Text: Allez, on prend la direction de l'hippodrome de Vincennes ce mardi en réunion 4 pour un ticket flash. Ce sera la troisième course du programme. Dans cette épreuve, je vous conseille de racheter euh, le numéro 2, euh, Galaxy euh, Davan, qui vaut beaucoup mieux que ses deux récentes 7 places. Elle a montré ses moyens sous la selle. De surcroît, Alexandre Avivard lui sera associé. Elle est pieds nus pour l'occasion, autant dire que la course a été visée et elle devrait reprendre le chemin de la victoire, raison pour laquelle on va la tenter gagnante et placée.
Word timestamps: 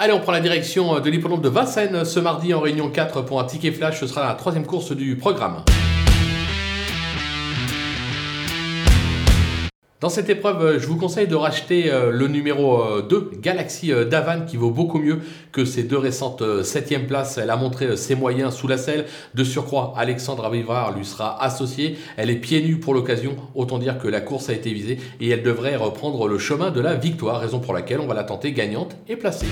Allez, 0.00 0.12
on 0.12 0.20
prend 0.20 0.30
la 0.30 0.38
direction 0.38 1.00
de 1.00 1.10
l'hippodrome 1.10 1.40
de 1.40 1.48
Vincennes 1.48 2.04
ce 2.04 2.20
mardi 2.20 2.54
en 2.54 2.60
réunion 2.60 2.88
4 2.88 3.22
pour 3.22 3.40
un 3.40 3.44
ticket 3.44 3.72
flash. 3.72 3.98
Ce 3.98 4.06
sera 4.06 4.28
la 4.28 4.34
troisième 4.34 4.64
course 4.64 4.92
du 4.92 5.16
programme. 5.16 5.64
Dans 10.00 10.10
cette 10.10 10.30
épreuve, 10.30 10.78
je 10.78 10.86
vous 10.86 10.94
conseille 10.94 11.26
de 11.26 11.34
racheter 11.34 11.90
euh, 11.90 12.12
le 12.12 12.28
numéro 12.28 13.02
2, 13.02 13.16
euh, 13.16 13.30
Galaxy 13.40 13.92
euh, 13.92 14.04
Davan, 14.04 14.44
qui 14.46 14.56
vaut 14.56 14.70
beaucoup 14.70 15.00
mieux 15.00 15.18
que 15.50 15.64
ses 15.64 15.82
deux 15.82 15.98
récentes 15.98 16.62
7 16.62 17.08
places. 17.08 17.36
Elle 17.36 17.50
a 17.50 17.56
montré 17.56 17.96
ses 17.96 18.14
moyens 18.14 18.54
sous 18.54 18.68
la 18.68 18.78
selle. 18.78 19.06
De 19.34 19.42
surcroît, 19.42 19.94
Alexandre 19.96 20.44
Avivard 20.44 20.96
lui 20.96 21.04
sera 21.04 21.42
associé. 21.42 21.98
Elle 22.16 22.30
est 22.30 22.36
pieds 22.36 22.62
nus 22.62 22.78
pour 22.78 22.94
l'occasion, 22.94 23.34
autant 23.56 23.78
dire 23.78 23.98
que 23.98 24.06
la 24.06 24.20
course 24.20 24.50
a 24.50 24.52
été 24.52 24.72
visée 24.72 25.00
et 25.20 25.30
elle 25.30 25.42
devrait 25.42 25.74
reprendre 25.74 26.28
le 26.28 26.38
chemin 26.38 26.70
de 26.70 26.80
la 26.80 26.94
victoire, 26.94 27.40
raison 27.40 27.58
pour 27.58 27.74
laquelle 27.74 27.98
on 27.98 28.06
va 28.06 28.14
la 28.14 28.22
tenter 28.22 28.52
gagnante 28.52 28.94
et 29.08 29.16
placée. 29.16 29.46